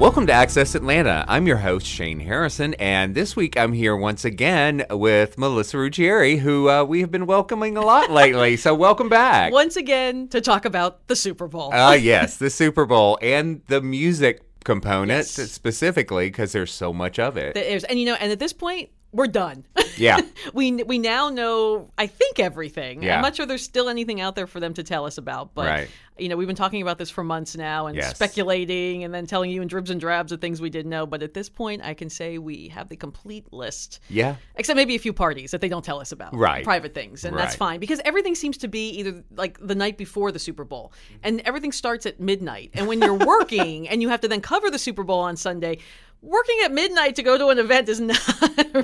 [0.00, 1.24] Welcome to Access Atlanta.
[1.28, 6.38] I'm your host, Shane Harrison, and this week I'm here once again with Melissa Ruggieri,
[6.38, 8.56] who uh, we have been welcoming a lot lately.
[8.56, 9.52] so, welcome back.
[9.54, 11.70] Once again, to talk about the Super Bowl.
[11.72, 15.50] Ah, uh, yes, the Super Bowl and the music component Yes.
[15.52, 17.54] specifically because there's so much of it.
[17.54, 19.64] There's- and you know, and at this point, we're done.
[19.96, 20.18] Yeah.
[20.52, 23.04] we we now know, I think, everything.
[23.04, 23.14] Yeah.
[23.14, 25.66] I'm not sure there's still anything out there for them to tell us about, but
[25.68, 25.88] Right.
[26.18, 28.12] you know, we've been talking about this for months now and Yes.
[28.16, 31.06] speculating and then telling you in dribs and drabs of things we didn't know.
[31.06, 34.00] But at this point, I can say we have the complete list.
[34.08, 34.34] Yeah.
[34.56, 36.34] Except maybe a few parties that they don't tell us about.
[36.34, 36.64] Right.
[36.64, 37.24] Private things.
[37.24, 40.64] And that's fine because everything seems to be either like the night before the Super
[40.64, 40.92] Bowl
[41.22, 42.70] and everything starts at midnight.
[42.74, 45.78] And when you're working and you have to then cover the Super Bowl on Sunday,
[46.24, 48.18] working at midnight to go to an event is not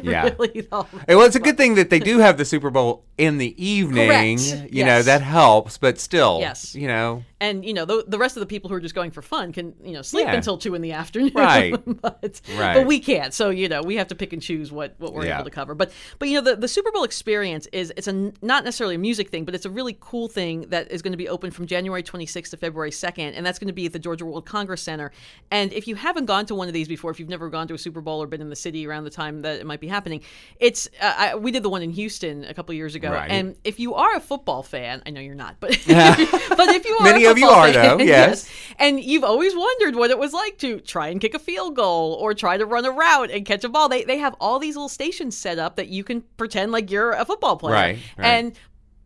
[0.02, 0.24] Yeah.
[0.38, 3.38] really the Well, it's a good thing that they do have the Super Bowl in
[3.38, 4.08] the evening.
[4.38, 4.72] Correct.
[4.72, 6.74] You know, that helps, but still, Yes.
[6.74, 9.10] you know, and you know the, the rest of the people who are just going
[9.10, 10.34] for fun can you know sleep Yeah.
[10.34, 11.72] until two in the afternoon Right.
[12.02, 12.74] but, Right.
[12.74, 15.26] but we can't so you know we have to pick and choose what, what we're
[15.26, 15.36] Yeah.
[15.36, 18.12] able to cover but but you know the, the super bowl experience is it's a
[18.42, 21.16] not necessarily a music thing but it's a really cool thing that is going to
[21.16, 23.98] be open from january 26th to february 2nd and that's going to be at the
[23.98, 25.10] georgia world congress center
[25.50, 27.74] and if you haven't gone to one of these before if you've never gone to
[27.74, 29.88] a super bowl or been in the city around the time that it might be
[29.88, 30.20] happening
[30.58, 33.30] it's uh, I, we did the one in houston a couple years ago Right.
[33.30, 36.96] and if you are a football fan i know you're not but but if you
[37.00, 38.50] are of you are, though, yes.
[38.78, 42.14] And you've always wondered what it was like to try and kick a field goal
[42.14, 43.88] or try to run a route and catch a ball.
[43.88, 47.12] They they have all these little stations set up that you can pretend like you're
[47.12, 47.74] a football player.
[47.74, 48.26] Right, right.
[48.26, 48.52] And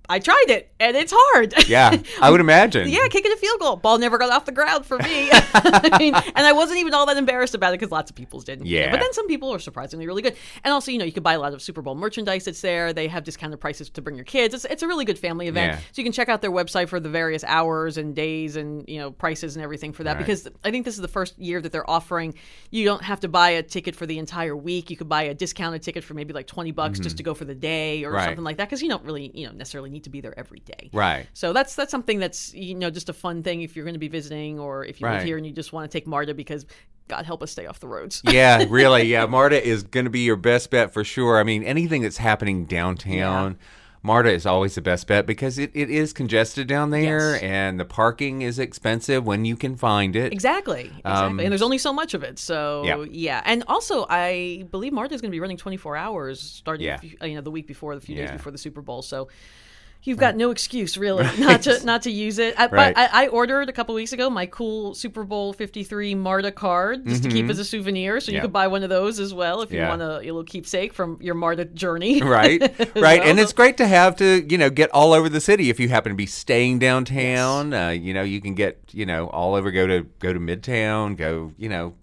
[0.08, 1.54] I tried it, and it's hard.
[1.68, 2.88] yeah, I would imagine.
[2.88, 3.76] Yeah, kicking a field goal.
[3.76, 5.30] Ball never got off the ground for me.
[5.54, 8.44] I mean, and I wasn't even all that embarrassed about it because lots of people's
[8.44, 8.66] didn't.
[8.66, 8.90] Yeah.
[8.90, 10.36] But then some people are surprisingly really good.
[10.62, 12.92] And also, you know, you can buy a lot of Super Bowl merchandise that's there.
[12.92, 14.54] They have discounted prices to bring your kids.
[14.54, 15.72] It's, it's a really good family event.
[15.72, 15.78] Yeah.
[15.78, 18.98] So you can check out their website for the various hours and days and, you
[18.98, 20.12] know, prices and everything for that.
[20.16, 20.18] Right.
[20.18, 22.34] Because I think this is the first year that they're offering,
[22.70, 24.90] you don't have to buy a ticket for the entire week.
[24.90, 27.44] You could buy a discounted ticket for maybe like 20 bucks just to go for
[27.44, 28.16] the day or Mm-hmm.
[28.16, 28.24] Right.
[28.26, 28.68] something like that.
[28.68, 30.90] Because you don't really, you know, necessarily need to be there every day.
[30.92, 31.26] Right.
[31.32, 33.98] So that's that's something that's you know just a fun thing if you're going to
[33.98, 35.14] be visiting or if you Right.
[35.18, 36.66] live here and you just want to take Marta because
[37.08, 38.22] God help us stay off the roads.
[38.30, 39.04] yeah, really.
[39.04, 41.38] Yeah, Marta is going to be your best bet for sure.
[41.38, 43.58] I mean, anything that's happening downtown,
[44.02, 47.42] Marta is always the best bet because it, it is congested down there Yes.
[47.42, 50.30] and the parking is expensive when you can find it.
[50.32, 51.02] Exactly, exactly.
[51.10, 52.38] Um, and there's only so much of it.
[52.38, 53.04] So Yeah.
[53.10, 56.98] yeah, and also I believe Marta is going to be running 24 hours starting Yeah.
[56.98, 58.22] few- you know the week before, the few Yeah.
[58.26, 59.02] days before the Super Bowl.
[59.02, 59.28] So.
[60.04, 62.54] You've got no excuse, really, not to not to use it.
[62.58, 62.94] I, Right.
[62.94, 66.52] but I, I ordered a couple weeks ago my cool Super Bowl Fifty Three Marta
[66.52, 68.44] card just to keep as a souvenir, so you Mm-hmm.
[68.44, 71.18] Could buy one of those as well if you want a, a little keepsake from
[71.20, 72.20] your Marta journey.
[72.38, 72.60] right
[72.94, 73.22] right well.
[73.30, 75.88] and it's great to have to you know get all over the city if you
[75.88, 79.70] happen to be staying downtown uh, you know you can get you know all over
[79.70, 81.94] go to go to midtown go you know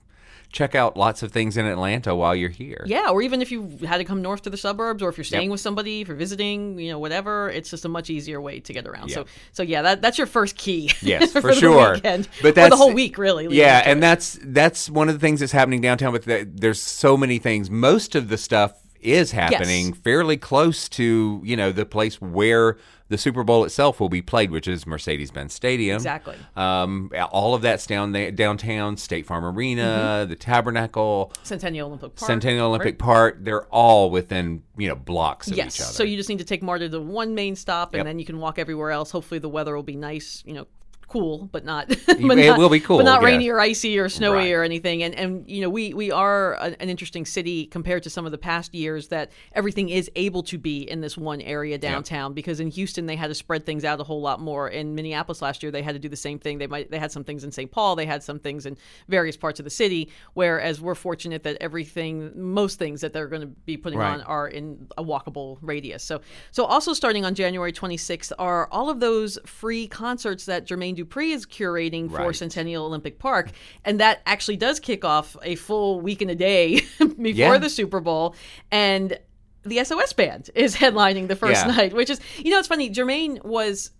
[0.51, 3.77] check out lots of things in atlanta while you're here Yeah, or even if you
[3.85, 5.51] had to come north to the suburbs, or if you're staying Yep.
[5.51, 8.73] with somebody, if you're visiting, you know, whatever, it's just a much easier way to
[8.73, 9.09] get around.
[9.09, 9.15] Yeah.
[9.15, 10.91] So, so yeah, that, that's your first key.
[11.01, 11.93] Yes, for, the sure.
[11.93, 12.27] weekend.
[12.41, 13.47] But that's the whole week, really.
[13.49, 14.01] Yeah, and it.
[14.01, 16.13] that's that's one of the things that's happening downtown.
[16.13, 17.69] But the, there's so many things.
[17.69, 22.77] Most of the stuff is happening fairly close to you know the place where
[23.11, 25.97] the Super Bowl itself will be played, which is Mercedes-Benz Stadium.
[25.97, 26.35] Exactly.
[26.55, 29.81] Um, all of that's down there, downtown, State Farm Arena,
[30.23, 30.29] Mm-hmm.
[30.29, 32.27] the Tabernacle, Centennial Olympic Park.
[32.27, 32.97] Centennial Olympic?
[32.97, 33.37] Park.
[33.41, 35.75] They're all within you know blocks of Yes.
[35.75, 35.93] each other.
[35.93, 38.05] So you just need to take Marta to one main stop, and Yep.
[38.05, 39.11] then you can walk everywhere else.
[39.11, 40.41] Hopefully, the weather will be nice.
[40.45, 40.67] You know.
[41.11, 41.89] Cool, but not.
[42.07, 44.51] It not- will be cool, but not rainy or icy or snowy Right.
[44.53, 45.03] or anything.
[45.03, 48.31] And and you know, we we are a, an interesting city compared to some of
[48.31, 52.33] the past years that everything is able to be in this one area downtown.
[52.33, 54.69] Because in Houston they had to spread things out a whole lot more.
[54.69, 56.57] In Minneapolis last year they had to do the same thing.
[56.57, 57.69] They might they had some things in St.
[57.71, 57.95] Paul.
[57.95, 58.77] They had some things in
[59.09, 60.09] various parts of the city.
[60.33, 64.13] Whereas we're fortunate that everything, most things that they're going to be putting Right.
[64.13, 66.03] on are in a walkable radius.
[66.03, 66.21] So,
[66.51, 71.33] so also starting on January 26th are all of those free concerts that Jermaine Dupri
[71.33, 72.35] is curating for Right.
[72.35, 73.51] Centennial Olympic Park,
[73.85, 77.57] and that actually does kick off a full week and a day before Yeah.
[77.57, 78.35] the Super Bowl,
[78.71, 79.17] and
[79.63, 81.71] the SOS band is headlining the first Yeah.
[81.75, 82.89] night, which is you know it's funny.
[82.89, 83.91] Jermaine was.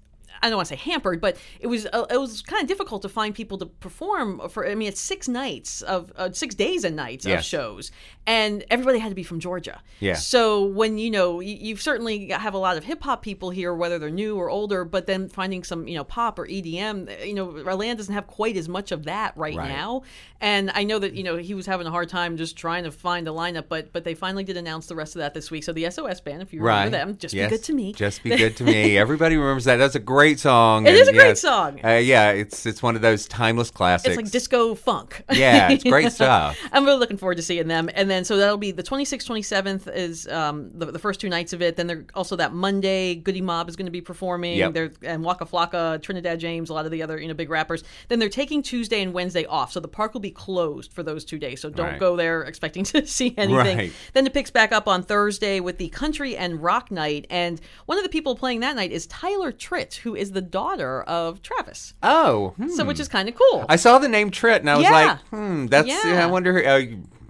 [0.43, 3.01] I don't want to say hampered, but it was uh, it was kind of difficult
[3.03, 4.67] to find people to perform for.
[4.67, 7.91] I mean, it's six nights of uh, six days and nights of shows,
[8.25, 9.81] and everybody had to be from Georgia.
[9.99, 10.15] Yeah.
[10.15, 13.49] So when you know you, you certainly got have a lot of hip hop people
[13.49, 17.25] here, whether they're new or older, but then finding some you know pop or EDM,
[17.27, 19.67] you know, Orlando doesn't have quite as much of that right, Right.
[19.69, 20.03] now.
[20.39, 22.91] And I know that you know he was having a hard time just trying to
[22.91, 25.63] find a lineup, but but they finally did announce the rest of that this week.
[25.63, 26.85] So the SOS band, if you Right.
[26.85, 27.49] remember them, just Yes.
[27.51, 27.93] be good to me.
[27.93, 28.97] Just be good to me.
[28.97, 29.77] Everybody remembers that.
[29.77, 30.85] That's a great song.
[30.87, 31.79] It is a great yes, song.
[31.83, 34.09] Uh, yeah, it's it's one of those timeless classics.
[34.09, 35.23] It's like disco funk.
[35.31, 36.57] Yeah, it's great stuff.
[36.71, 37.89] I'm really looking forward to seeing them.
[37.93, 41.53] And then, so that'll be the 26th, 27th is um, the, the first two nights
[41.53, 41.75] of it.
[41.75, 44.57] Then there also that Monday, Goodie Mob is going to be performing.
[44.57, 44.73] Yep.
[44.73, 47.83] There and Waka Flocka, Trinidad James, a lot of the other you know big rappers.
[48.07, 51.25] Then they're taking Tuesday and Wednesday off, so the park will be closed for those
[51.25, 51.61] two days.
[51.61, 51.99] So don't Right.
[51.99, 53.77] go there expecting to see anything.
[53.77, 53.93] Right.
[54.13, 57.97] Then it picks back up on Thursday with the Country and Rock Night, and one
[57.97, 61.93] of the people playing that night is Tyler Tritt, who is the daughter of Travis.
[62.03, 63.65] Oh, So which is kind of cool.
[63.67, 64.91] I saw the name Tritt and I was Yeah.
[64.91, 65.87] like, hmm, that's.
[65.87, 66.23] Yeah.
[66.23, 66.65] I wonder.
[66.65, 66.81] Uh,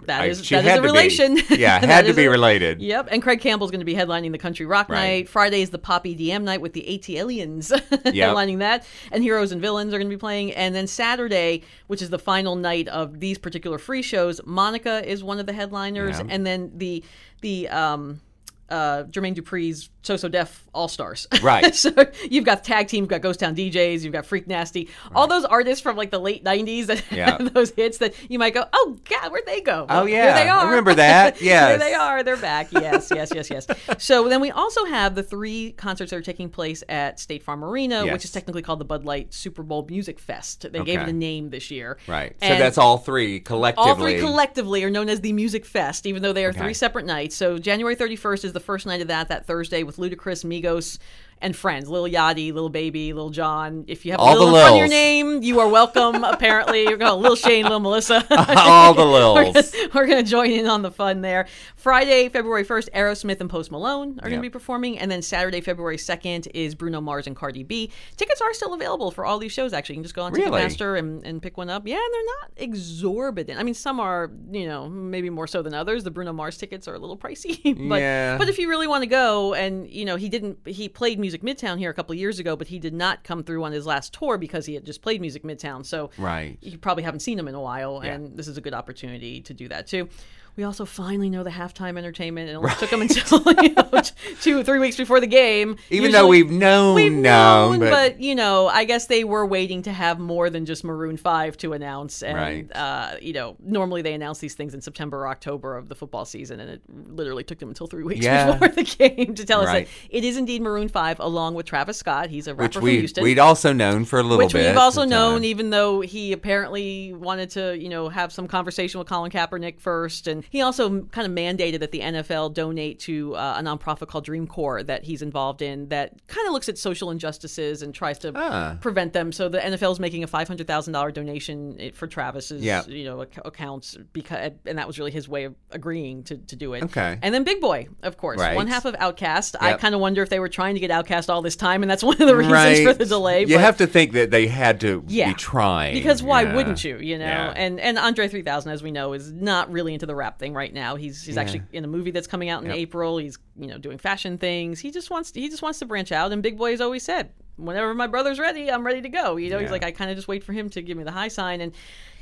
[0.08, 0.88] that is, I- she that is had a to be.
[0.92, 1.38] relation.
[1.60, 2.82] Yeah, had to be a- related.
[2.82, 5.00] Yep, and Craig Campbell's going to be headlining the Country Rock Right.
[5.00, 5.30] Night.
[5.30, 7.70] Friday is the Pop EDM night with the ATLiens
[8.04, 10.54] headlining that, and Heroes and Villains are going to be playing.
[10.54, 15.24] And then Saturday, which is the final night of these particular free shows, Monica is
[15.24, 16.26] one of the headliners, Yeah.
[16.30, 17.04] and then the
[17.42, 18.22] the um.
[18.70, 21.28] Uh, Jermaine Dupri's So So Def All Stars.
[21.44, 21.74] Right.
[21.76, 21.92] so
[22.30, 25.44] you've got tag team, you've got Ghost Town DJs, you've got Freak Nasty, all those
[25.46, 27.38] artists from like the late '90s that Yeah.
[27.54, 30.24] those hits that you might go, "Oh God, where'd they go?" Oh, yeah.
[30.24, 30.66] here they I are.
[30.70, 31.38] remember that.
[31.38, 32.24] here they are.
[32.24, 32.72] They're back.
[32.72, 33.68] Yes, yes, yes, yes.
[33.98, 37.64] So then we also have the three concerts that are taking place at State Farm
[37.64, 38.14] Arena, Yes.
[38.14, 40.66] which is technically called the Bud Light Super Bowl Music Fest.
[40.72, 41.98] They gave it a name this year.
[42.08, 42.36] Right.
[42.42, 43.90] so that's all three collectively.
[43.90, 46.60] all three collectively are known as the Music Fest, even though they are Okay.
[46.60, 47.36] three separate nights.
[47.36, 50.98] So January 31st is the first night of that, that Thursday with Ludacris, Migos,
[51.42, 51.90] and friends.
[51.90, 53.86] Lil Yachty, Lil Baby, Lil Jon.
[53.88, 56.84] If you have All the Lil front of your name, you are welcome, apparently.
[56.84, 58.26] You're going Lil Shane, Lil Melissa.
[58.58, 59.54] all the we're Lils.
[59.74, 61.48] gonna, we're gonna join in on the fun there.
[61.76, 64.32] Friday, February 1st, Aerosmith and Post Malone are Yep.
[64.32, 65.00] gonna be performing.
[65.00, 67.92] And then Saturday, February 2nd is Bruno Mars and Cardi B.
[68.18, 69.96] Tickets are still available for all these shows, actually.
[69.96, 70.50] You can just go on Really?
[70.62, 71.88] Ticketmaster and, and pick one up.
[71.88, 73.60] Yeah, and they're not exorbitant.
[73.60, 76.04] I mean, some are, you know, maybe more so than others.
[76.04, 77.62] The Bruno Mars tickets are a little pricey.
[77.90, 78.38] but Yeah.
[78.38, 81.31] but if you really want to go and, you know, he didn't he played Music
[81.40, 83.86] Midtown here a couple of years ago, but he did not come through on his
[83.86, 85.86] last tour because he had just played Music Midtown.
[85.86, 86.58] So Right.
[86.62, 88.16] you probably haven't seen him in a while, Yeah.
[88.16, 90.10] and this is a good opportunity to do that too.
[90.58, 92.50] We also finally know the halftime entertainment.
[92.50, 94.02] and It only took them until you know,
[94.42, 95.78] two, three weeks before the game.
[95.90, 99.46] Even though we've known, We've known, known, but, but, you know, I guess they were
[99.46, 102.76] waiting to have more than just Maroon Five to announce, and Right.
[102.76, 106.26] uh, you know, normally they announce these things in September or October of the football
[106.26, 108.52] season, and it literally took them until three weeks Yeah.
[108.52, 111.98] before the game to tell us that it is indeed Maroon Five, along with Travis
[111.98, 112.30] Scott.
[112.30, 114.68] He's a rapper which from we Houston we'd also known for a little which bit.
[114.68, 115.46] we've also known, time.
[115.46, 120.28] even though he apparently wanted to, you know, have some conversation with Colin Kaepernick first,
[120.28, 124.26] and he also kind of mandated that the NFL donate to uh, a nonprofit called
[124.26, 128.18] Dream Corps that he's involved in that kind of looks at social injustices and tries
[128.20, 128.78] to Ah.
[128.82, 129.32] prevent them.
[129.32, 132.86] So the NFL is making a five hundred thousand dollar donation eh, for Travis's, Yeah.
[132.88, 136.56] you know, ac- accounts because, and that was really his way of agreeing to, to
[136.56, 136.84] do it.
[136.84, 137.18] Okay.
[137.22, 138.56] And then Big Boi, of course, Right.
[138.56, 139.56] one half of Outkast.
[139.60, 141.90] I kind of wonder if they were trying to get Outkast all this time, and
[141.90, 142.88] that's one of the reasons right.
[142.88, 143.46] for the delay.
[143.46, 145.30] You have to think that they had to Yeah.
[145.30, 145.94] be trying.
[145.94, 146.56] because why Yeah.
[146.56, 146.98] wouldn't you?
[146.98, 147.54] You know, Yeah.
[147.56, 150.74] and and Andre 3000, as we know, is not really into the rap thing right
[150.74, 150.96] now.
[150.96, 152.78] He's he's actually in a movie that's coming out in Yep.
[152.78, 153.18] April.
[153.18, 154.80] He's you know doing fashion things.
[154.80, 156.32] He just wants he just wants to branch out.
[156.32, 159.36] And Big Boi has always said, whenever my brother's ready, I'm ready to go.
[159.38, 161.12] You know, he's like I kind of just wait for him to give me the
[161.12, 161.74] high sign and.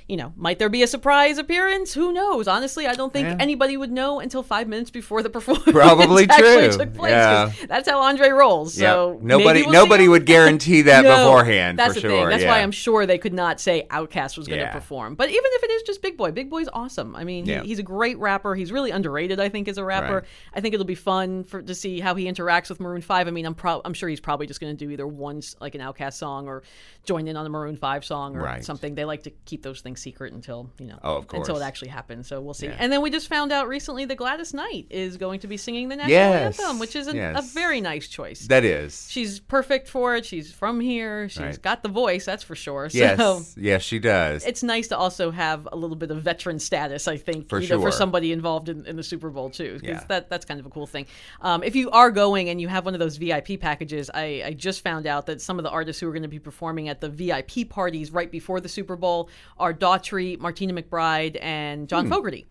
[0.09, 1.93] You know, might there be a surprise appearance?
[1.93, 2.47] Who knows?
[2.47, 3.37] Honestly, I don't think Yeah.
[3.39, 6.77] anybody would know until five minutes before the performance Probably actually true.
[6.79, 7.11] took place.
[7.11, 7.51] Yeah.
[7.67, 8.73] That's how Andre rolls.
[8.73, 9.21] So Yep.
[9.21, 12.09] nobody we'll nobody would guarantee that No, beforehand That's for the sure.
[12.09, 12.29] thing.
[12.29, 12.49] That's yeah.
[12.49, 15.13] why I'm sure they could not say Outkast was going to perform.
[15.13, 17.15] But even if it is just Big Boi, Big Boi's awesome.
[17.15, 18.55] I mean, he, he's a great rapper.
[18.55, 20.15] He's really underrated, I think, as a rapper.
[20.15, 20.23] Right.
[20.55, 23.27] I think it'll be fun for to see how he interacts with Maroon Five.
[23.27, 25.75] I mean, I'm pro- I'm sure he's probably just going to do either one like
[25.75, 26.63] an Outkast song or
[27.05, 28.65] join in on a Maroon Five song or Right.
[28.65, 28.95] something.
[28.95, 31.47] They like to keep those things secret until you know Oh, of course.
[31.47, 32.27] until it actually happens.
[32.27, 32.67] So we'll see.
[32.67, 32.77] Yeah.
[32.79, 35.89] And then we just found out recently that Gladys Knight is going to be singing
[35.89, 36.59] the national Yes.
[36.59, 37.53] anthem, which is a Yes.
[37.53, 38.47] very nice choice.
[38.47, 39.07] that is.
[39.09, 40.25] She's perfect for it.
[40.25, 41.29] She's from here.
[41.29, 41.61] She's Right.
[41.61, 42.89] got the voice, that's for sure.
[42.89, 44.45] So yes, yes, she does.
[44.45, 47.79] it's nice to also have a little bit of veteran status, I think, For sure.
[47.79, 49.79] for somebody involved in, in the Super Bowl too.
[49.83, 50.03] Yeah.
[50.07, 51.05] that that's kind of a cool thing.
[51.41, 54.53] Um, if you are going and you have one of those VIP packages, I, I
[54.53, 57.01] just found out that some of the artists who are going to be performing at
[57.01, 62.11] the VIP parties right before the Super Bowl are Daughtry, Martina McBride, and John hmm.
[62.11, 62.45] Fogerty.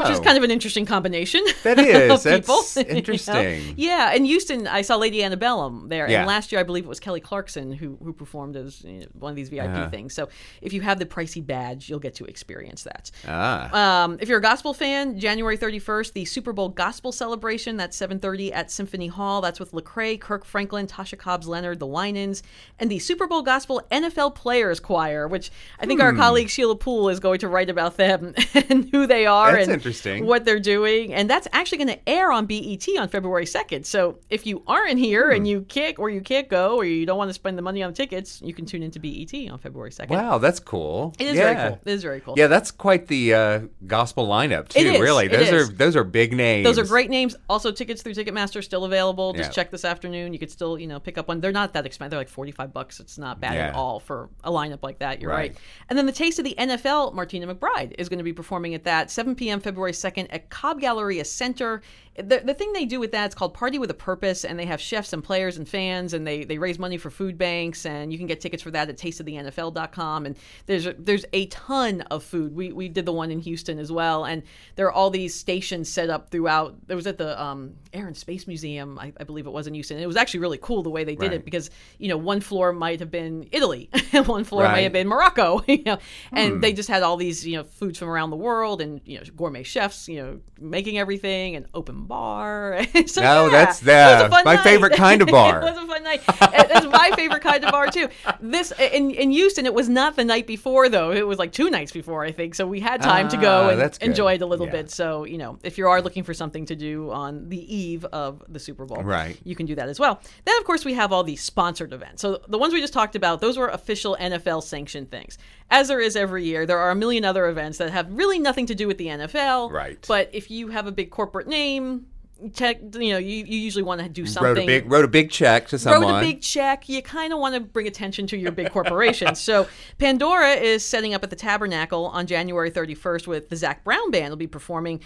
[0.00, 0.22] Which is Oh.
[0.22, 1.42] kind of an interesting combination.
[1.64, 2.24] That is.
[2.26, 2.88] of people, That's you know?
[2.90, 3.74] interesting.
[3.76, 6.20] Yeah, in Houston, I saw Lady Antebellum there, Yeah.
[6.20, 9.06] and last year I believe it was Kelly Clarkson who who performed as you know,
[9.18, 9.90] one of these VIP Uh-huh.
[9.90, 10.14] things.
[10.14, 10.28] So
[10.60, 13.10] if you have the pricey badge, you'll get to experience that.
[13.26, 14.04] ah.
[14.04, 17.76] Um, if you're a gospel fan, January 31st, the Super Bowl Gospel Celebration.
[17.76, 19.40] That's 7:30 at Symphony Hall.
[19.40, 22.42] That's with Lecrae, Kirk Franklin, Tasha Cobbs Leonard, the Winans,
[22.78, 25.50] and the Super Bowl Gospel NFL Players Choir, which
[25.80, 26.06] I think Hmm.
[26.06, 29.68] our colleague Sheila Poole is going to write about them and who they are That's
[29.68, 30.26] and interesting.
[30.26, 31.12] what they're doing.
[31.14, 33.84] And that's actually going to air on BET on February 2nd.
[33.86, 35.36] So if you aren't here Hmm.
[35.36, 37.82] and you can't or you can't go or you don't want to spend the money
[37.82, 40.10] on tickets, you can tune into BET on February 2nd.
[40.10, 41.14] wow, that's cool.
[41.18, 41.54] It is yeah.
[41.54, 41.80] very cool.
[41.84, 42.34] It is very cool.
[42.36, 45.00] Yeah, that's quite the uh, gospel lineup too.
[45.00, 46.64] Really, those are those are big names.
[46.64, 47.36] Those are great names.
[47.48, 49.32] Also, tickets through Ticketmaster still available.
[49.34, 49.54] Just Yeah.
[49.54, 50.32] check this afternoon.
[50.32, 51.40] You could still, you know, pick up one.
[51.40, 52.10] They're not that expensive.
[52.12, 53.00] They're like forty-five bucks.
[53.00, 55.20] It's not bad at all for a lineup like that.
[55.20, 55.34] You're right.
[55.50, 55.56] Right.
[55.88, 57.12] And then the Taste of the NFL.
[57.14, 59.53] Martina McBride is going to be performing at that 7 p.m.
[59.60, 61.82] February 2nd at Cobb Galleria Center.
[62.16, 64.66] The, the thing they do with that is called Party with a Purpose, and they
[64.66, 68.12] have chefs and players and fans, and they they raise money for food banks, and
[68.12, 70.26] you can get tickets for that at tasteofthenfl.com.
[70.26, 72.54] And there's a, there's a ton of food.
[72.54, 74.42] We we did the one in Houston as well, and
[74.76, 76.76] there are all these stations set up throughout.
[76.86, 79.74] There was at the um, Air and Space Museum, I, I believe it was in
[79.74, 79.98] Houston.
[79.98, 82.72] It was actually really cool the way they did it because you know one floor
[82.72, 85.98] might have been Italy, and one floor might have been Morocco, you know,
[86.32, 86.60] and Hmm.
[86.60, 89.24] they just had all these you know foods from around the world and you know
[89.44, 92.80] gourmet chefs, you know, making everything and open bar.
[93.06, 94.62] so, No, yeah, that's it was a fun my night.
[94.64, 95.60] favorite kind of bar.
[95.60, 96.22] it was a fun night.
[96.26, 98.08] It's my favorite kind of bar too.
[98.40, 101.12] This in in Houston, it was not the night before though.
[101.12, 102.54] It was like two nights before, I think.
[102.54, 104.72] So we had time to go Ah, and that's enjoy it a little Yeah.
[104.72, 104.90] bit.
[104.90, 108.42] So you know, if you are looking for something to do on the eve of
[108.48, 109.36] the Super Bowl, Right.
[109.44, 110.20] you can do that as well.
[110.44, 112.22] Then, of course, we have all these sponsored events.
[112.22, 115.36] So the ones we just talked about, those were official NFL sanctioned things.
[115.70, 118.66] As there is every year, there are a million other events that have really nothing
[118.66, 119.33] to do with the NFL.
[119.70, 120.04] Right.
[120.08, 122.06] But if you have a big corporate name,
[122.52, 125.08] check, you know, you, you usually want to do something wrote a big wrote a
[125.08, 126.14] big check to someone.
[126.14, 126.88] wrote a big check.
[126.88, 129.34] You kind of want to bring attention to your big corporation.
[129.34, 134.10] so Pandora is setting up at the Tabernacle on January 31st with the Zac Brown
[134.10, 134.30] Band.
[134.30, 135.00] Will be performing.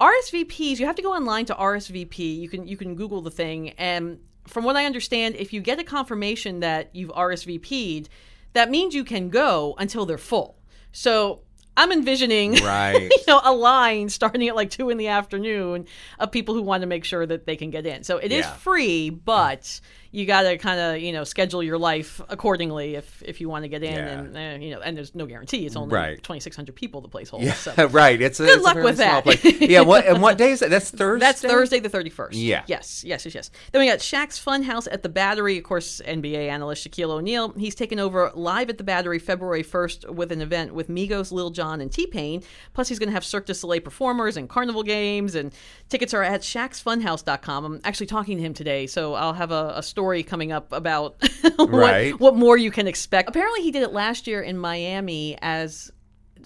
[0.00, 0.78] RSVPs.
[0.80, 2.40] You have to go online to RSVP.
[2.40, 5.78] You can you can Google the thing, and from what I understand, if you get
[5.78, 8.08] a confirmation that you've RSVP'd,
[8.52, 10.58] that means you can go until they're full.
[10.92, 11.40] So.
[11.76, 13.10] I'm envisioning, Right.
[13.10, 15.86] you know, a line starting at like two in the afternoon
[16.18, 18.04] of people who want to make sure that they can get in.
[18.04, 18.54] So it is Yeah.
[18.54, 19.80] free, but
[20.14, 23.64] you got to kind of you know schedule your life accordingly if if you want
[23.64, 24.08] to get in, Yeah.
[24.20, 25.66] and uh, you know, and there's no guarantee.
[25.66, 26.16] It's only Right.
[26.22, 27.46] 2,600 people the place holds.
[27.46, 27.88] Yeah, So.
[27.88, 28.20] right.
[28.20, 29.24] It's a, Good it's luck with that.
[29.24, 29.42] place.
[29.60, 29.80] Yeah.
[29.80, 30.70] What and what day is that?
[30.70, 31.26] That's Thursday.
[31.26, 32.28] That's Thursday the 31st.
[32.32, 32.62] Yeah.
[32.68, 33.50] Yes, yes, yes, yes.
[33.72, 35.58] Then we got Shaq's Funhouse at the Battery.
[35.58, 37.52] Of course, NBA analyst Shaquille O'Neal.
[37.58, 41.50] He's taking over live at the Battery February 1st with an event with Migos, Lil
[41.50, 42.42] Jon, and T Pain.
[42.72, 45.34] Plus, he's going to have Cirque du Soleil performers and carnival games.
[45.34, 45.52] And
[45.88, 47.64] tickets are at shaqsfunhouse.com.
[47.64, 51.16] I'm actually talking to him today, so I'll have a, a story coming up about
[51.56, 52.20] what, Right.
[52.20, 53.28] what more you can expect.
[53.28, 55.90] Apparently, he did it last year in Miami as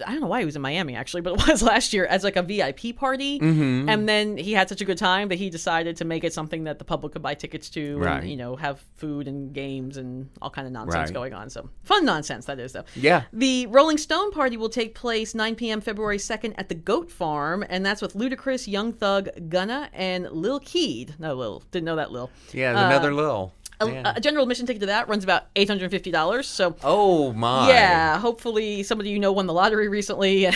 [0.05, 2.23] I don't know why he was in Miami actually, but it was last year as
[2.23, 3.39] like a VIP party.
[3.39, 3.89] Mm-hmm.
[3.89, 6.63] And then he had such a good time that he decided to make it something
[6.65, 8.21] that the public could buy tickets to Right.
[8.21, 11.13] and, you know, have food and games and all kind of nonsense Right.
[11.13, 11.49] going on.
[11.49, 12.85] So fun nonsense that is though.
[12.95, 13.23] Yeah.
[13.33, 15.81] The Rolling Stone party will take place 9 p.m.
[15.81, 20.59] February 2nd at the Goat Farm, and that's with Ludacris, Young Thug, Gunna, and Lil
[20.59, 21.15] Keed.
[21.19, 21.63] No, Lil.
[21.71, 22.29] Didn't know that Lil.
[22.53, 23.53] Yeah, another little.
[23.81, 26.43] A, a general admission ticket to that runs about $850.
[26.43, 27.69] So oh my.
[27.69, 30.47] yeah, hopefully somebody you know won the lottery recently.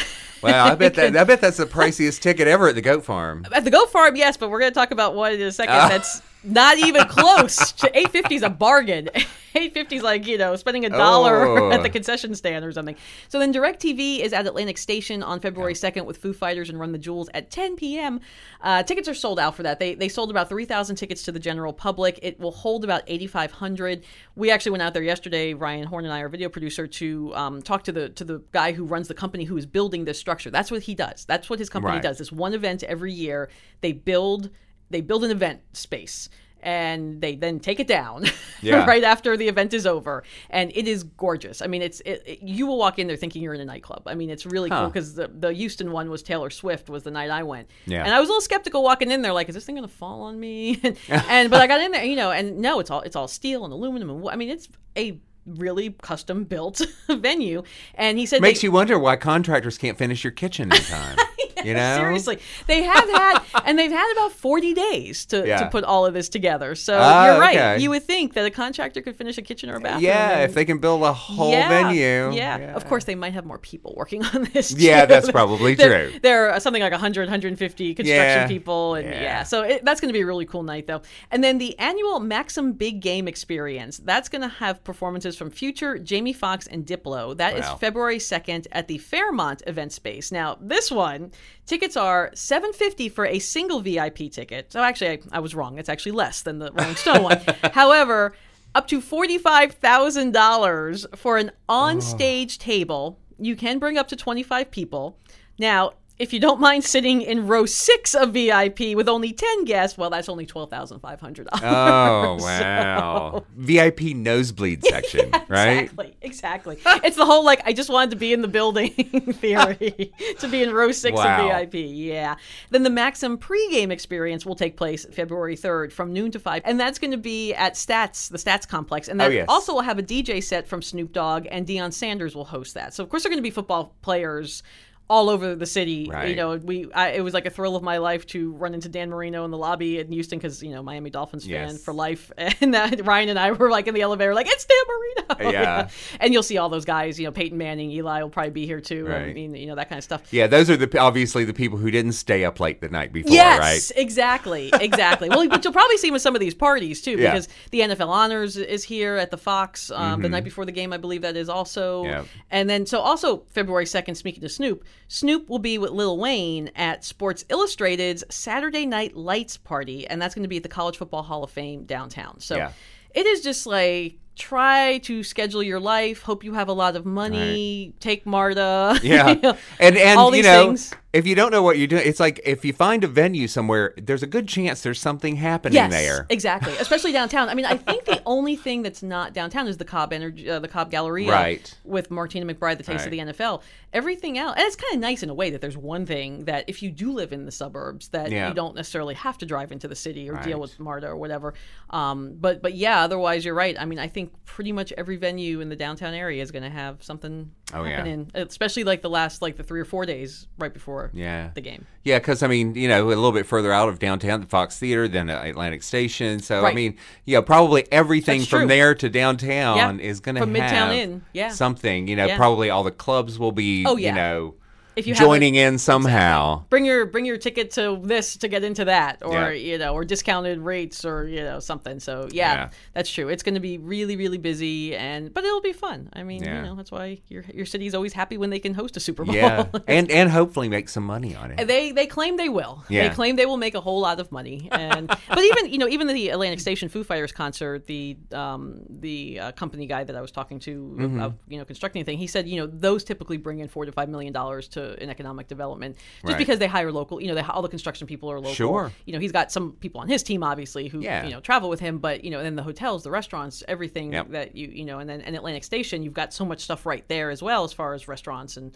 [0.41, 0.65] Wow.
[0.65, 1.15] I bet that.
[1.15, 3.45] I bet that's the priciest ticket ever at the goat farm.
[3.53, 5.75] At the Goat Farm, yes, but we're going to talk about one in a second.
[5.75, 5.87] Ah.
[5.87, 7.73] That's Not even close.
[7.83, 9.09] 850 is a bargain.
[9.55, 11.71] 850 is like, you know, spending a dollar Oh.
[11.73, 12.95] at the concession stand or something.
[13.29, 16.91] So then DirecTV is at Atlantic Station on February 2nd with Foo Fighters and Run
[16.91, 18.19] the Jewels at 10 p.m.
[18.61, 19.79] Uh, tickets are sold out for that.
[19.79, 22.19] They, they sold about 3,000 tickets to the general public.
[22.21, 24.03] It will hold about 8,500.
[24.35, 27.61] We actually went out there yesterday, Ryan Horn and I, our video producer, to um,
[27.61, 30.49] talk to the to the guy who runs the company who is building this structure.
[30.49, 31.25] That's what he does.
[31.25, 32.01] That's what his company Right.
[32.03, 32.17] does.
[32.17, 33.49] This one event every year.
[33.81, 34.49] They build
[34.89, 36.29] they build an event space
[36.63, 38.25] and they then take it down
[38.61, 38.85] Yeah.
[38.85, 40.23] right after the event is over.
[40.49, 41.61] And it is gorgeous.
[41.61, 44.03] I mean it's it, it- you will walk in there thinking you're in a nightclub.
[44.07, 47.11] I mean it's really cool because the, the houston one was taylor swift was the
[47.11, 47.69] night i went.
[47.85, 48.03] Yeah.
[48.03, 50.21] and i was a little skeptical walking in there like is this thing gonna fall
[50.23, 50.79] on me?
[50.83, 53.27] And, and but i got in there you know and no it's all it's all
[53.27, 57.63] steel and aluminum and i mean it's a really custom built venue.
[57.95, 61.17] And he said Makes they- you wonder why contractors can't finish your kitchen in time.
[61.67, 61.97] you know?
[61.97, 65.57] Seriously, they have had, and they've had about forty days to, Yeah.
[65.59, 66.75] to put all of this together.
[66.75, 67.55] So Ah, you're right.
[67.57, 67.79] okay.
[67.83, 70.03] You would think that a contractor could finish a kitchen or a bathroom.
[70.03, 72.31] Yeah, and- if they can build a whole yeah, venue.
[72.33, 72.73] Yeah.
[72.75, 74.71] of course they might have more people working on this.
[74.71, 75.07] Yeah, too.
[75.13, 76.19] that's probably There- true.
[76.21, 78.07] There are something like 100, 150 construction
[78.41, 78.47] Yeah.
[78.47, 79.43] people, and yeah, Yeah.
[79.43, 81.01] so it, that's going to be a really cool night though.
[81.31, 85.97] And then the annual Maxim Big Game Experience that's going to have performances from Future,
[85.97, 87.35] Jamie Foxx, and Diplo.
[87.37, 87.75] That is Wow.
[87.77, 90.31] February second at the Fairmont Event Space.
[90.31, 91.31] Now this one,
[91.65, 94.71] tickets are seven fifty for a single VIP ticket.
[94.71, 95.79] So actually, I, I was wrong.
[95.79, 97.41] It's actually less than the Rolling Stone one.
[97.63, 97.69] Oh.
[97.73, 98.33] However.
[98.75, 101.75] Up to forty-five thousand dollars for an oh.
[101.75, 103.19] on-stage table.
[103.37, 105.19] You can bring up to twenty-five people.
[105.59, 105.91] Now,
[106.23, 110.09] if you don't mind sitting in row six of VIP with only ten guests, well,
[110.09, 111.63] that's only twelve thousand five hundred dollars.
[111.63, 113.45] Oh wow!
[113.55, 115.83] VIP nosebleed section, right?
[115.83, 116.79] Exactly, exactly.
[117.03, 118.89] it's the whole like I just wanted to be in the building
[119.33, 121.49] theory to be in row six Wow.
[121.61, 121.75] of VIP.
[121.89, 122.35] Yeah.
[122.69, 126.79] Then the Maxim pregame experience will take place February third from noon to five, and
[126.79, 129.45] that's going to be at Stats, the Stats complex, and oh, that Oh, yes.
[129.49, 132.93] also will have a DJ set from Snoop Dogg and Deion Sanders will host that.
[132.93, 134.63] So of course they're going to be football players.
[135.09, 136.55] All over the city, you know.
[136.55, 139.43] We I, it was like a thrill of my life to run into Dan Marino
[139.45, 143.05] in the lobby in Houston because you know Miami Dolphins fan for life, and that
[143.05, 145.89] Ryan and I were like in the elevator, like it's Dan Marino, Yeah.
[146.21, 147.19] and you'll see all those guys.
[147.19, 149.11] You know, Peyton Manning, Eli will probably be here too.
[149.11, 150.33] I mean, you know that kind of stuff.
[150.33, 153.33] Yeah, those are the obviously the people who didn't stay up late the night before,
[153.33, 154.01] Yes, right?
[154.01, 155.27] exactly, exactly.
[155.29, 157.31] well, but you'll probably see him at some of these parties too, Yeah.
[157.33, 160.93] because the NFL Honors is here at the Fox um, the night before the game.
[160.93, 162.05] I believe that is also.
[162.05, 162.25] Mm-hmm.
[162.51, 164.15] And then, so also February second.
[164.15, 169.57] Speaking to Snoop, Snoop will be with Lil Wayne at Sports Illustrated's Saturday Night Lights
[169.57, 172.39] party, and that's going to be at the College Football Hall of Fame downtown.
[172.39, 172.71] So Yeah.
[173.13, 174.15] it is just like.
[174.35, 176.23] Try to schedule your life.
[176.23, 177.93] Hope you have a lot of money.
[177.99, 178.99] Take Marta.
[179.03, 180.93] Yeah, you know, and and all you these know, things.
[181.11, 183.93] if you don't know what you're doing, it's like if you find a venue somewhere,
[183.97, 186.25] there's a good chance there's something happening yes, there.
[186.29, 186.73] exactly.
[186.77, 187.49] Especially downtown.
[187.49, 190.59] I mean, I think the only thing that's not downtown is the Cobb Energy, uh,
[190.59, 191.77] the Cobb Galleria, Right.
[191.83, 193.61] With Martina McBride, the Taste of the NFL.
[193.91, 196.63] Everything else, and it's kind of nice in a way that there's one thing that
[196.67, 198.47] if you do live in the suburbs, that Yeah.
[198.47, 201.53] you don't necessarily have to drive into the city or deal with MARTA or whatever.
[201.91, 203.75] Um, but but yeah, otherwise you're right.
[203.79, 206.69] I mean, I think pretty much every venue in the downtown area is going to
[206.69, 207.97] have something Oh, yeah.
[207.97, 211.49] happening, especially like the last like the three or four days right before Yeah.
[211.55, 211.85] the game.
[212.03, 214.77] Yeah, because I mean, you know, a little bit further out of downtown, the Fox
[214.77, 216.39] Theater, then the Atlantic Station.
[216.39, 216.75] So I Right.
[216.75, 218.67] mean, yeah, probably everything That's from true.
[218.67, 220.05] there to downtown Yeah.
[220.05, 221.49] is going to have Midtown in, yeah.
[221.49, 222.07] something.
[222.07, 222.37] You know, Yeah.
[222.37, 224.09] probably all the clubs will be, Oh, yeah.
[224.09, 224.55] you know,
[224.95, 226.63] If you joining in somehow.
[226.69, 229.49] bring your bring your ticket to this to get into that or Yeah.
[229.51, 232.69] you know or discounted rates or you know something so yeah, Yeah.
[232.93, 236.23] that's true it's going to be really really busy and but it'll be fun i
[236.23, 236.57] mean Yeah.
[236.57, 239.25] you know that's why your your city's always happy when they can host a super
[239.25, 241.67] bowl Yeah, and and hopefully make some money on it.
[241.67, 242.83] they they claim they will.
[242.89, 243.07] Yeah.
[243.07, 244.67] They claim they will make a whole lot of money.
[244.71, 249.39] And but even you know even the Atlantic Station Foo Fighters concert, the um, the
[249.39, 251.17] uh, company guy that I was talking to Mm-hmm.
[251.19, 253.91] about you know constructing thing, he said you know those typically bring in four to
[253.91, 256.37] five million dollars to an economic development just Right.
[256.37, 257.21] because they hire local.
[257.21, 258.53] You know, they, all the construction people are local.
[258.53, 258.91] Sure.
[259.05, 261.25] You know, he's got some people on his team obviously who Yeah.
[261.25, 264.29] you know travel with him, but you know, then the hotels, the restaurants, everything Yep.
[264.31, 267.07] that you you know, and then and Atlantic Station, you've got so much stuff right
[267.07, 268.73] there as well as far as restaurants and.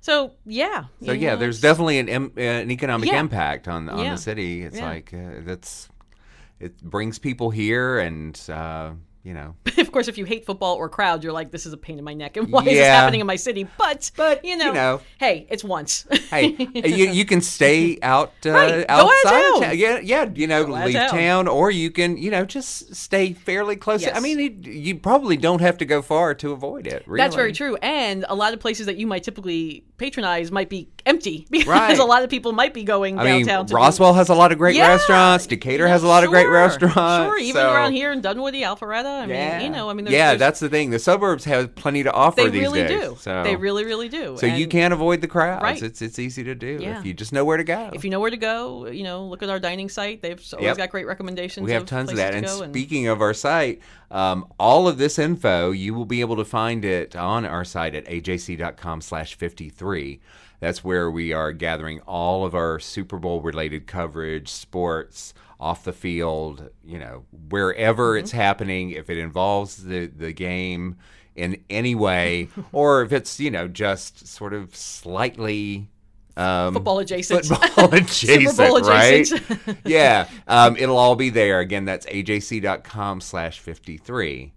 [0.00, 3.18] So yeah, So yeah, know, there's definitely an em- uh, an economic Yeah.
[3.18, 4.12] impact on on Yeah.
[4.12, 4.62] the city.
[4.62, 5.88] It's like uh, that's
[6.60, 8.90] it brings people here, and uh,
[9.22, 11.76] you know, of course, if you hate football or crowd, you're like, this is a
[11.76, 13.68] pain in my neck, and why is this happening in my city?
[13.76, 15.00] But, But, you know, you know.
[15.18, 16.06] hey, it's once.
[16.30, 19.60] hey, you you can stay out uh, Right, go out of outside town.
[19.62, 19.78] town.
[19.78, 21.10] Yeah, yeah, you know, leave town.
[21.10, 21.48] town.
[21.48, 24.02] or you can you know just stay fairly close.
[24.02, 24.16] Yes.
[24.16, 27.02] I mean, it, you probably don't have to go far to avoid it.
[27.06, 27.18] Really.
[27.18, 27.76] That's very true.
[27.82, 31.98] And a lot of places that you might typically patronize might be empty because Right.
[31.98, 33.66] a lot of people might be going I mean, downtown.
[33.66, 35.46] to do- Roswell has a lot of great Yeah, restaurants.
[35.46, 37.26] Decatur yeah, has a lot of great sure, restaurants.
[37.26, 39.22] Sure, even so- around here in Dunwoody, Alpharetta.
[39.22, 40.90] I mean, you know, I mean, there's, yeah, there's- that's the thing.
[40.90, 43.00] The suburbs have plenty to offer they these really days.
[43.00, 43.16] do.
[43.18, 44.36] So They really, really do.
[44.38, 45.62] So you can't avoid the crowds.
[45.62, 45.82] Right.
[45.82, 46.98] It's it's easy to do Yeah.
[47.00, 47.90] if you just know where to go.
[47.94, 50.22] If you know where to go, you know, look at our dining site.
[50.22, 50.76] They've always Yep.
[50.76, 51.64] got great recommendations.
[51.66, 52.34] we have of tons of that.
[52.34, 56.20] And go and- speaking of our site, um, all of this info you will be
[56.20, 60.20] able to find it on our site at ajc.com/53.
[60.60, 65.92] That's where we are gathering all of our Super Bowl related coverage, sports, off the
[65.92, 68.20] field, you know, wherever Mm-hmm.
[68.24, 68.90] it's happening.
[68.90, 70.96] If it involves the the game
[71.36, 75.88] in any way, or if it's you know just sort of slightly.
[76.36, 77.46] Um, Football adjacent.
[77.46, 78.10] Football adjacent,
[78.56, 79.28] Super Bowl right?
[79.84, 81.58] yeah, um, it'll all be there.
[81.58, 84.52] Again, that's ajc.com slash 53.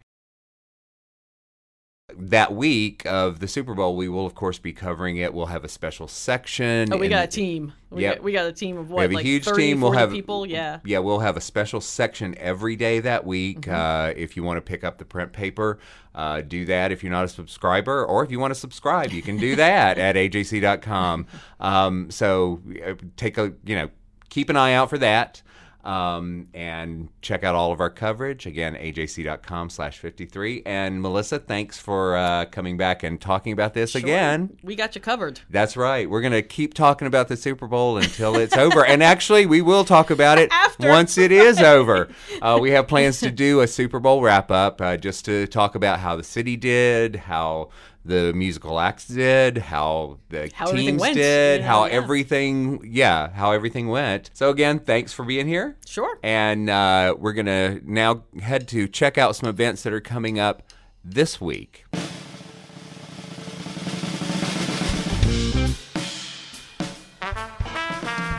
[2.17, 5.33] That week of the Super Bowl, we will, of course, be covering it.
[5.33, 6.91] We'll have a special section.
[6.91, 7.73] Oh, we got a team.
[7.89, 8.15] We, Yep.
[8.15, 9.81] got, we got a team of we what, have a like huge 30, team.
[9.81, 10.45] We'll have people.
[10.45, 10.79] Yeah.
[10.85, 10.99] yeah.
[10.99, 13.61] We'll have a special section every day that week.
[13.61, 13.73] Mm-hmm.
[13.73, 15.79] Uh, if you want to pick up the print paper,
[16.15, 16.91] uh, do that.
[16.91, 19.97] If you're not a subscriber, or if you want to subscribe, you can do that
[19.97, 21.27] at ajc.com.
[21.59, 23.89] Um, so uh, take a you know
[24.29, 25.41] keep an eye out for that.
[25.83, 31.77] Um, and check out all of our coverage again ajc.com slash 53 and melissa thanks
[31.79, 35.39] for uh, coming back and talking about this again We got you covered.
[35.49, 36.09] that's right.
[36.09, 38.85] We're going to keep talking about the Super Bowl until it's over.
[38.85, 40.87] And actually, we will talk about it After.
[40.89, 42.09] once it is over.
[42.41, 45.75] Uh, we have plans to do a Super Bowl wrap up uh, just to talk
[45.75, 47.69] about how the city did, how
[48.03, 51.91] the musical acts did, how the How teams did, know, how yeah.
[51.91, 54.31] everything, yeah, how everything went.
[54.33, 55.77] So, again, thanks for being here.
[55.85, 56.17] Sure.
[56.23, 60.39] And uh, we're going to now head to check out some events that are coming
[60.39, 60.63] up
[61.03, 61.85] this week.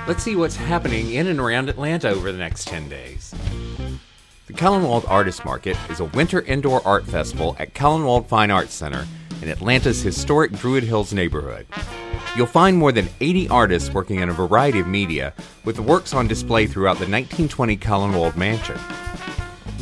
[0.08, 3.32] Let's see what's happening in and around Atlanta over the next 10 days.
[4.48, 9.06] The Callanwolde Artist Market is a winter indoor art festival at Callanwolde Fine Arts Center
[9.42, 11.66] in Atlanta's historic Druid Hills neighborhood.
[12.36, 16.28] You'll find more than 80 artists working in a variety of media, with works on
[16.28, 18.78] display throughout the 1920 Callanwolde mansion.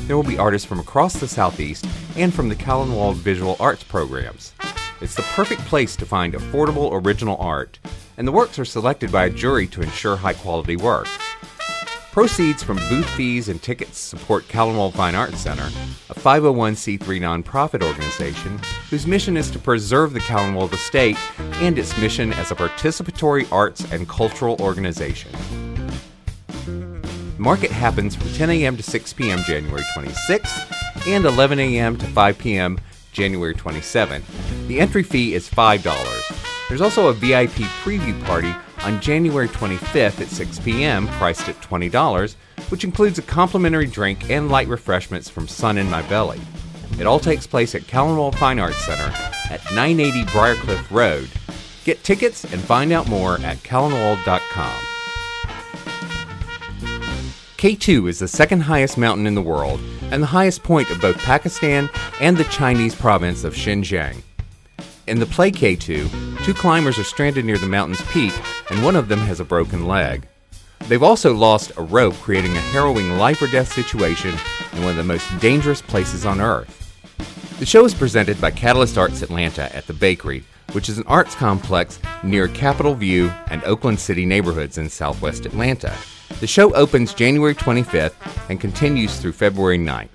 [0.07, 4.53] There will be artists from across the Southeast and from the Callanwolde Visual Arts programs.
[5.01, 7.79] It's the perfect place to find affordable original art,
[8.16, 11.07] and the works are selected by a jury to ensure high quality work.
[12.20, 15.64] Proceeds from booth fees and tickets support Callanwolde Fine Arts Center,
[16.11, 21.16] a 501c3 nonprofit organization whose mission is to preserve the Callanwolde estate
[21.62, 25.33] and its mission as a participatory arts and cultural organization.
[27.38, 28.76] Market happens from 10 a.m.
[28.76, 29.38] to 6 p.m.
[29.44, 31.96] January 26th and 11 a.m.
[31.96, 32.78] to 5 p.m.
[33.12, 34.24] January 27th.
[34.68, 36.68] The entry fee is $5.
[36.68, 42.34] There's also a VIP preview party on January 25th at 6 p.m., priced at $20,
[42.68, 46.40] which includes a complimentary drink and light refreshments from Sun in My Belly.
[46.98, 49.12] It all takes place at Callanwolde Fine Arts Center
[49.50, 51.30] at 980 Briarcliff Road.
[51.84, 54.80] Get tickets and find out more at callanwolde.com.
[57.56, 61.18] K2 is the second highest mountain in the world and the highest point of both
[61.18, 64.22] Pakistan and the Chinese province of Xinjiang.
[65.06, 68.32] In the play K2, two climbers are stranded near the mountain's peak
[68.70, 70.26] and one of them has a broken leg.
[70.88, 74.35] They've also lost a rope, creating a harrowing life or death situation
[74.72, 76.78] in one of the most dangerous places on Earth.
[77.59, 81.35] The show is presented by Catalyst Arts Atlanta at the Bakery, which is an arts
[81.35, 85.94] complex near Capitol View and Oakland City neighborhoods in southwest Atlanta.
[86.40, 88.14] The show opens January 25th
[88.48, 90.09] and continues through February 9th.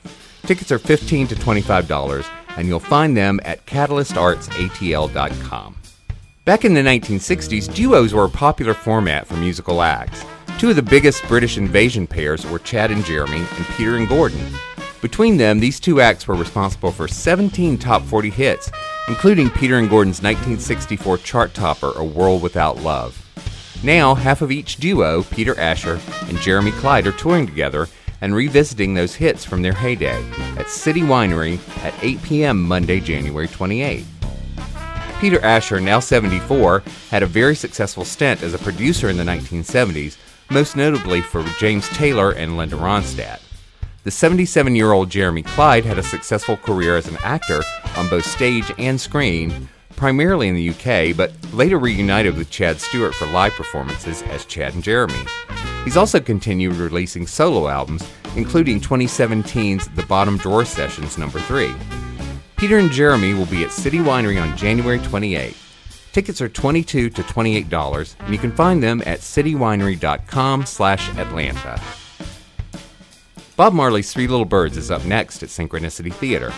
[0.43, 2.25] Tickets are 15 to $25,
[2.57, 5.75] and you'll find them at catalystartsatl.com.
[6.45, 10.23] Back in the 1960s, duos were a popular format for musical acts.
[10.59, 14.53] Two of the biggest British invasion pairs were Chad and Jeremy and Peter and Gordon.
[15.01, 18.71] Between them, these two acts were responsible for 17 top 40 hits,
[19.07, 23.19] including Peter and Gordon's 1964 chart topper, A World Without Love.
[23.83, 27.87] Now, half of each duo, Peter Asher and Jeremy Clyde, are touring together
[28.21, 30.23] and revisiting those hits from their heyday
[30.59, 32.61] at City Winery at 8 p.m.
[32.61, 34.05] Monday, January 28.
[35.19, 40.17] Peter Asher, now 74, had a very successful stint as a producer in the 1970s,
[40.49, 43.39] most notably for James Taylor and Linda Ronstadt.
[44.03, 47.61] The 77 year old Jeremy Clyde had a successful career as an actor
[47.95, 53.15] on both stage and screen, primarily in the UK, but later reunited with Chad Stewart
[53.15, 55.25] for live performances as Chad and Jeremy.
[55.85, 61.73] He's also continued releasing solo albums, including 2017's The Bottom Drawer Sessions number 3.
[62.65, 65.55] Peter and Jeremy will be at City Winery on January 28.
[66.13, 71.79] Tickets are 22 to $28, and you can find them at citywinery.com slash Atlanta.
[73.55, 76.51] Bob Marley's Three Little Birds is up next at Synchronicity Theater.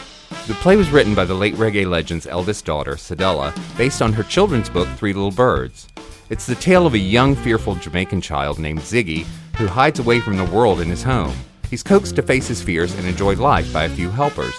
[0.47, 4.23] The play was written by the late reggae legend's eldest daughter, Cedella, based on her
[4.23, 5.89] children's book, Three Little Birds.
[6.29, 9.25] It's the tale of a young, fearful Jamaican child named Ziggy
[9.57, 11.35] who hides away from the world in his home.
[11.69, 14.55] He's coaxed to face his fears and enjoy life by a few helpers.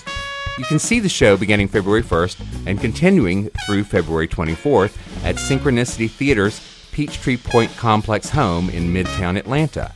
[0.59, 6.11] You can see the show beginning February 1st and continuing through February 24th at Synchronicity
[6.11, 9.95] Theater's Peachtree Point Complex home in Midtown Atlanta.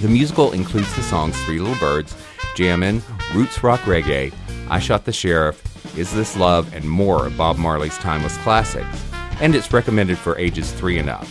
[0.00, 2.16] The musical includes the songs Three Little Birds,
[2.54, 3.02] Jammin',
[3.34, 4.32] Roots Rock Reggae,
[4.70, 9.04] I Shot the Sheriff, Is This Love, and more of Bob Marley's timeless classics.
[9.40, 11.26] And it's recommended for ages 3 and up.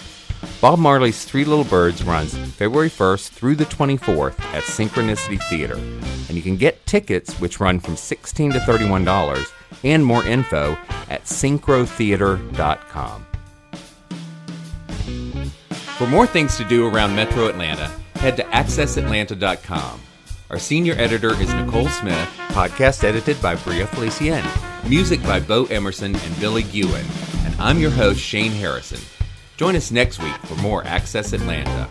[0.65, 5.75] Bob Marley's Three Little Birds runs February 1st through the 24th at Synchronicity Theater.
[5.75, 9.47] And you can get tickets, which run from 16 to $31,
[9.84, 10.75] and more info
[11.08, 13.28] at synchrotheater.com.
[15.99, 20.01] For more things to do around Metro Atlanta, head to accessatlanta.com.
[20.49, 24.43] Our senior editor is Nicole Smith, podcast edited by Bria Felicien,
[24.89, 27.06] music by Bo Emerson and Billy Gewen,
[27.43, 28.99] and I'm your host, Shane Harrison.
[29.58, 31.89] Join us next week for more Access Atlanta.